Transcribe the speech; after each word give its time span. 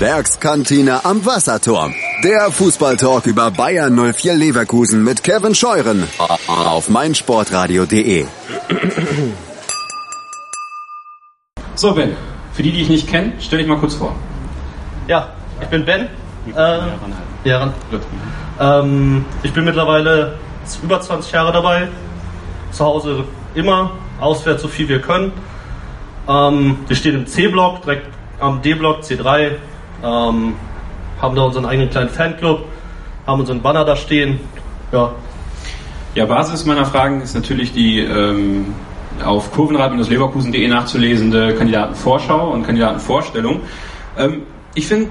Werkskantine 0.00 1.06
am 1.06 1.24
Wasserturm. 1.24 1.94
Der 2.22 2.50
Fußballtalk 2.50 3.24
über 3.26 3.50
Bayern 3.50 3.94
04 4.12 4.34
Leverkusen 4.34 5.02
mit 5.02 5.22
Kevin 5.22 5.54
Scheuren 5.54 6.06
auf 6.48 6.90
meinsportradio.de. 6.90 8.26
So, 11.74 11.94
Ben, 11.94 12.14
für 12.52 12.62
die, 12.62 12.72
die 12.72 12.82
ich 12.82 12.90
nicht 12.90 13.08
kenne, 13.08 13.32
stell 13.40 13.58
dich 13.58 13.66
mal 13.66 13.78
kurz 13.78 13.94
vor. 13.94 14.14
Ja, 15.08 15.30
ich 15.62 15.68
bin 15.68 15.86
Ben. 15.86 16.08
Äh, 16.54 16.78
ja, 17.44 17.72
ähm, 18.60 19.24
ich 19.42 19.52
bin 19.54 19.64
mittlerweile 19.64 20.38
über 20.82 21.00
20 21.00 21.32
Jahre 21.32 21.52
dabei. 21.52 21.88
Zu 22.70 22.84
Hause 22.84 23.24
immer, 23.54 23.92
auswärts 24.20 24.60
so 24.60 24.68
viel 24.68 24.90
wir 24.90 25.00
können. 25.00 25.32
Ähm, 26.28 26.80
wir 26.86 26.96
stehen 26.96 27.14
im 27.14 27.26
C-Block, 27.26 27.80
direkt 27.80 28.08
am 28.40 28.60
D-Block, 28.60 29.00
C3. 29.00 29.52
Ähm, 30.02 30.54
haben 31.20 31.36
da 31.36 31.42
unseren 31.42 31.64
eigenen 31.64 31.90
kleinen 31.90 32.10
Fanclub, 32.10 32.64
haben 33.26 33.40
unseren 33.40 33.62
Banner 33.62 33.84
da 33.84 33.96
stehen. 33.96 34.40
Ja. 34.92 35.12
Ja, 36.14 36.24
Basis 36.26 36.64
meiner 36.64 36.86
Fragen 36.86 37.20
ist 37.20 37.34
natürlich 37.34 37.72
die 37.72 38.00
ähm, 38.00 38.74
auf 39.24 39.52
kurvenrad-leverkusen.de 39.52 40.68
nachzulesende 40.68 41.54
Kandidatenvorschau 41.54 42.50
und 42.50 42.64
Kandidatenvorstellung. 42.64 43.60
Ähm, 44.18 44.42
ich 44.74 44.86
finde 44.86 45.10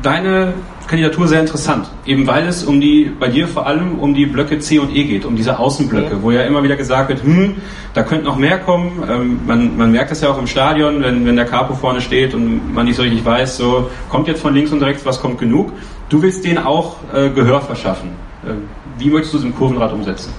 deine 0.00 0.54
Kandidatur 0.86 1.28
sehr 1.28 1.40
interessant, 1.40 1.88
eben 2.06 2.26
weil 2.26 2.46
es 2.46 2.64
um 2.64 2.80
die, 2.80 3.10
bei 3.18 3.28
dir 3.28 3.46
vor 3.48 3.66
allem 3.66 3.98
um 3.98 4.14
die 4.14 4.26
Blöcke 4.26 4.58
C 4.58 4.78
und 4.78 4.94
E 4.94 5.04
geht, 5.04 5.24
um 5.24 5.36
diese 5.36 5.58
Außenblöcke, 5.58 6.14
ja. 6.14 6.22
wo 6.22 6.30
ja 6.30 6.42
immer 6.42 6.62
wieder 6.62 6.76
gesagt 6.76 7.08
wird, 7.08 7.22
hm, 7.22 7.56
da 7.94 8.02
könnte 8.02 8.24
noch 8.24 8.36
mehr 8.36 8.58
kommen. 8.58 9.02
Ähm, 9.08 9.40
man, 9.46 9.76
man 9.76 9.92
merkt 9.92 10.10
das 10.10 10.20
ja 10.20 10.30
auch 10.30 10.38
im 10.38 10.46
Stadion, 10.46 11.02
wenn, 11.02 11.24
wenn 11.26 11.36
der 11.36 11.44
Capo 11.44 11.74
vorne 11.74 12.00
steht 12.00 12.34
und 12.34 12.74
man 12.74 12.86
nicht 12.86 12.96
so 12.96 13.02
richtig 13.02 13.24
weiß, 13.24 13.56
so 13.56 13.90
kommt 14.08 14.28
jetzt 14.28 14.40
von 14.40 14.54
links 14.54 14.72
und 14.72 14.82
rechts, 14.82 15.06
was 15.06 15.20
kommt 15.20 15.38
genug. 15.38 15.72
Du 16.08 16.22
willst 16.22 16.44
denen 16.44 16.58
auch 16.58 16.96
äh, 17.14 17.30
Gehör 17.30 17.60
verschaffen. 17.60 18.10
Äh, 18.44 18.52
wie 18.98 19.08
möchtest 19.08 19.34
du 19.34 19.38
es 19.38 19.44
im 19.44 19.54
Kurvenrad 19.54 19.92
umsetzen? 19.92 20.32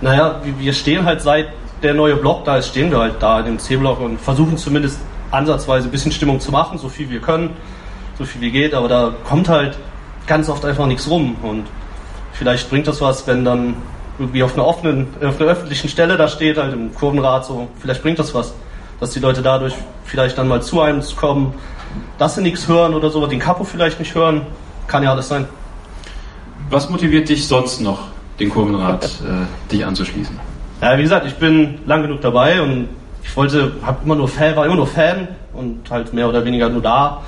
Naja, 0.00 0.40
wir 0.58 0.72
stehen 0.72 1.04
halt 1.04 1.20
seit 1.20 1.48
der 1.82 1.94
neue 1.94 2.16
Block 2.16 2.44
da 2.44 2.56
ist, 2.56 2.68
stehen 2.68 2.90
wir 2.90 2.98
halt 2.98 3.16
da 3.20 3.40
in 3.40 3.46
dem 3.46 3.58
C-Block 3.58 4.00
und 4.00 4.20
versuchen 4.20 4.56
zumindest 4.56 4.98
ansatzweise 5.30 5.88
ein 5.88 5.90
bisschen 5.90 6.12
Stimmung 6.12 6.40
zu 6.40 6.50
machen, 6.50 6.78
so 6.78 6.88
viel 6.88 7.10
wir 7.10 7.20
können 7.20 7.50
so 8.18 8.24
viel 8.24 8.40
wie 8.40 8.50
geht, 8.50 8.74
aber 8.74 8.88
da 8.88 9.14
kommt 9.24 9.48
halt 9.48 9.78
ganz 10.26 10.48
oft 10.48 10.64
einfach 10.64 10.86
nichts 10.86 11.08
rum 11.08 11.36
und 11.42 11.66
vielleicht 12.32 12.68
bringt 12.68 12.86
das 12.86 13.00
was, 13.00 13.26
wenn 13.26 13.44
dann 13.44 13.76
irgendwie 14.18 14.42
auf 14.42 14.54
einer 14.54 14.66
offenen, 14.66 15.06
auf 15.24 15.40
einer 15.40 15.50
öffentlichen 15.50 15.88
Stelle 15.88 16.16
da 16.16 16.28
steht, 16.28 16.58
halt 16.58 16.72
im 16.72 16.92
Kurvenrad 16.94 17.44
so, 17.44 17.68
vielleicht 17.80 18.02
bringt 18.02 18.18
das 18.18 18.34
was, 18.34 18.52
dass 19.00 19.12
die 19.12 19.20
Leute 19.20 19.42
dadurch 19.42 19.74
vielleicht 20.04 20.36
dann 20.36 20.48
mal 20.48 20.60
zu 20.60 20.80
einem 20.80 21.02
kommen, 21.16 21.54
dass 22.18 22.34
sie 22.34 22.42
nichts 22.42 22.66
hören 22.66 22.94
oder 22.94 23.10
so, 23.10 23.26
den 23.26 23.38
Kapo 23.38 23.64
vielleicht 23.64 23.98
nicht 24.00 24.14
hören, 24.14 24.42
kann 24.88 25.02
ja 25.02 25.12
alles 25.12 25.28
sein. 25.28 25.46
Was 26.70 26.90
motiviert 26.90 27.28
dich 27.28 27.46
sonst 27.46 27.80
noch, 27.80 28.00
den 28.40 28.50
Kurvenrad 28.50 29.04
äh, 29.24 29.70
dich 29.72 29.86
anzuschließen? 29.86 30.38
Ja, 30.82 30.98
wie 30.98 31.02
gesagt, 31.02 31.26
ich 31.26 31.34
bin 31.34 31.78
lang 31.86 32.02
genug 32.02 32.20
dabei 32.20 32.60
und 32.60 32.88
ich 33.22 33.36
wollte, 33.36 33.72
hab 33.84 34.04
immer 34.04 34.16
nur 34.16 34.28
Fan, 34.28 34.56
war 34.56 34.66
immer 34.66 34.76
nur 34.76 34.86
Fan 34.86 35.28
und 35.52 35.90
halt 35.90 36.12
mehr 36.12 36.28
oder 36.28 36.44
weniger 36.44 36.68
nur 36.68 36.82
da. 36.82 37.22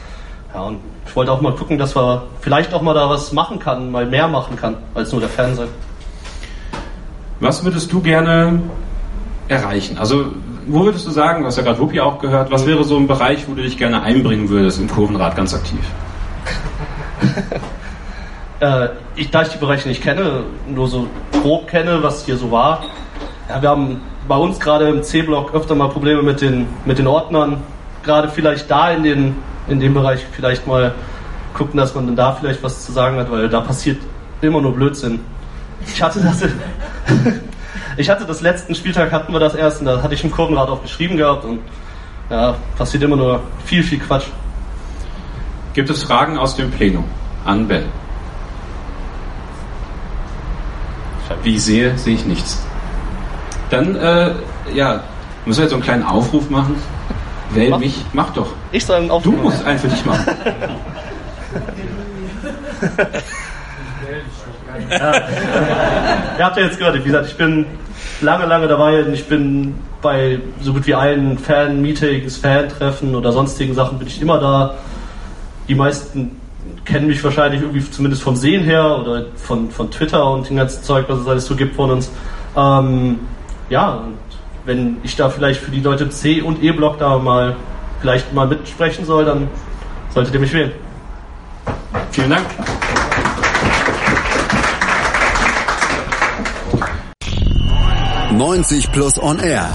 Ja, 0.55 0.63
und 0.63 0.79
ich 1.07 1.15
wollte 1.15 1.33
auch 1.33 1.41
mal 1.41 1.55
gucken, 1.55 1.79
dass 1.79 1.95
wir 1.95 2.23
vielleicht 2.41 2.75
auch 2.75 2.83
mal 2.83 2.95
da 2.95 3.09
was 3.09 3.33
machen 3.33 3.59
kann, 3.59 3.91
mal 3.91 4.07
mehr 4.07 4.29
machen 4.29 4.57
kann, 4.57 4.77
als 4.95 5.13
nur 5.13 5.21
der 5.21 5.31
Fernseher. 5.31 5.69
Was 7.41 7.65
würdest 7.65 7.93
du 7.93 8.01
gerne 8.01 8.61
erreichen? 9.49 9.99
Also, 9.99 10.27
wo 10.67 10.85
würdest 10.85 11.07
du 11.07 11.11
sagen, 11.11 11.41
du 11.41 11.47
hast 11.47 11.57
ja 11.57 11.63
gerade 11.63 11.79
Wuppi 11.79 12.01
auch 12.01 12.19
gehört, 12.19 12.51
was 12.51 12.67
wäre 12.67 12.85
so 12.85 12.97
ein 12.97 13.07
Bereich, 13.07 13.49
wo 13.49 13.55
du 13.55 13.63
dich 13.63 13.79
gerne 13.79 14.03
einbringen 14.03 14.49
würdest 14.49 14.79
im 14.81 14.89
Kurvenrad 14.89 15.37
ganz 15.37 15.55
aktiv? 15.55 15.81
äh, 18.61 18.89
ich, 19.17 19.31
da 19.31 19.43
ich 19.43 19.49
die 19.49 19.59
Bereiche 19.59 19.89
nicht 19.89 20.03
kenne, 20.03 20.45
nur 20.69 20.89
so 20.89 21.07
grob 21.33 21.69
kenne, 21.69 22.03
was 22.03 22.25
hier 22.25 22.37
so 22.37 22.51
war, 22.51 22.83
ja, 23.49 23.61
wir 23.61 23.69
haben 23.69 24.01
bei 24.29 24.37
uns 24.37 24.61
gerade 24.61 24.89
im 24.89 25.03
C-Block 25.03 25.55
öfter 25.55 25.75
mal 25.75 25.89
Probleme 25.89 26.23
mit 26.23 26.41
den, 26.41 26.69
mit 26.85 26.99
den 26.99 27.09
Ordnern. 27.09 27.61
Gerade 28.05 28.29
vielleicht 28.29 28.71
da 28.71 28.93
in 28.93 29.03
den 29.03 29.35
in 29.71 29.81
dem 29.81 29.95
Bereich 29.95 30.21
vielleicht 30.33 30.67
mal 30.67 30.95
gucken, 31.55 31.79
dass 31.79 31.95
man 31.95 32.07
dann 32.07 32.17
da 32.17 32.33
vielleicht 32.33 32.63
was 32.63 32.85
zu 32.85 32.93
sagen 32.93 33.17
hat, 33.17 33.31
weil 33.31 33.49
da 33.49 33.61
passiert 33.61 33.99
immer 34.41 34.61
nur 34.61 34.75
Blödsinn. 34.75 35.21
Ich 35.87 36.03
hatte 36.03 36.21
das, 36.21 36.43
ich 37.97 38.11
hatte 38.11 38.25
das 38.27 38.41
letzten 38.41 38.75
Spieltag 38.75 39.13
hatten 39.13 39.33
wir 39.33 39.41
das 39.41 39.55
erst 39.55 39.81
und 39.81 39.87
da 39.87 40.03
hatte 40.03 40.15
ich 40.15 40.25
im 40.25 40.31
Kurvenrad 40.31 40.69
auch 40.69 40.83
geschrieben 40.83 41.17
gehabt 41.17 41.45
und 41.45 41.61
ja, 42.29 42.55
passiert 42.77 43.03
immer 43.03 43.17
nur 43.17 43.41
viel, 43.65 43.83
viel 43.83 43.99
Quatsch. 43.99 44.27
Gibt 45.73 45.91
es 45.91 46.03
Fragen 46.03 46.37
aus 46.37 46.57
dem 46.57 46.71
Plenum 46.71 47.05
an 47.45 47.67
Ben? 47.67 47.85
Wie 51.43 51.55
ich 51.55 51.63
sehe, 51.63 51.97
sehe 51.97 52.15
ich 52.15 52.25
nichts. 52.27 52.61
Dann, 53.71 53.95
äh, 53.95 54.33
ja, 54.75 55.01
müssen 55.47 55.59
wir 55.59 55.63
jetzt 55.63 55.71
so 55.71 55.77
einen 55.77 55.85
kleinen 55.85 56.03
Aufruf 56.03 56.51
machen. 56.51 56.75
Wähl 57.53 57.79
mich, 57.79 58.05
mach 58.13 58.31
doch. 58.31 58.49
Ich 58.73 58.85
soll 58.85 58.97
einen 58.97 59.11
Aufruf 59.11 59.35
Du 59.35 59.41
musst 59.43 59.65
einen 59.65 59.79
für 59.79 59.89
dich 59.89 60.05
machen. 60.05 60.27
ja. 64.91 65.13
Ihr 66.39 66.45
habt 66.45 66.57
ja 66.57 66.65
jetzt 66.65 66.79
gehört, 66.79 66.97
wie 66.97 67.03
gesagt, 67.03 67.27
ich 67.27 67.37
bin 67.37 67.67
lange, 68.21 68.47
lange 68.47 68.69
dabei 68.69 69.05
und 69.05 69.13
ich 69.13 69.27
bin 69.27 69.75
bei 70.03 70.39
so 70.61 70.73
gut 70.73 70.87
wie 70.87 70.95
allen 70.95 71.39
Fan-Meetings, 71.39 72.37
Fan-Treffen 72.37 73.15
oder 73.15 73.33
sonstigen 73.33 73.75
Sachen 73.75 73.99
bin 73.99 74.09
ich 74.09 74.21
immer 74.23 74.39
da. 74.39 74.75
Die 75.69 75.75
meisten 75.75 76.41
kennen 76.85 77.07
mich 77.07 77.23
wahrscheinlich 77.23 77.61
irgendwie 77.63 77.89
zumindest 77.91 78.23
vom 78.23 78.37
Sehen 78.37 78.65
her 78.65 78.99
oder 78.99 79.27
von, 79.37 79.71
von 79.71 79.91
Twitter 79.91 80.31
und 80.31 80.49
dem 80.49 80.57
ganzen 80.57 80.83
Zeug, 80.83 81.07
was 81.09 81.21
es 81.21 81.27
alles 81.27 81.47
so 81.47 81.55
gibt 81.57 81.77
von 81.77 81.91
uns. 81.91 82.11
Ähm, 82.57 83.21
ja, 83.69 84.05
wenn 84.65 84.99
ich 85.03 85.17
da 85.17 85.31
vielleicht 85.31 85.61
für 85.61 85.71
die 85.71 85.81
Leute 85.81 86.11
C 86.11 86.43
und 86.43 86.63
E-Block 86.63 86.99
da 86.99 87.19
mal 87.19 87.57
vielleicht 88.01 88.33
mal 88.33 88.47
mitsprechen 88.47 89.05
soll, 89.05 89.25
dann 89.25 89.49
solltet 90.13 90.35
ihr 90.35 90.41
mich 90.41 90.53
wählen. 90.53 90.73
Vielen 92.11 92.31
Dank. 92.31 92.47
»90 98.33 98.91
Plus 98.93 99.23
On 99.23 99.39
Air«, 99.39 99.69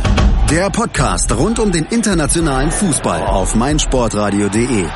der 0.49 0.69
Podcast 0.71 1.31
rund 1.37 1.59
um 1.59 1.71
den 1.71 1.85
internationalen 1.85 2.71
Fußball 2.71 3.21
auf 3.21 3.53
meinsportradio.de. 3.55 4.87